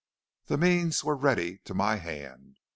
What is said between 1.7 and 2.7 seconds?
my hand.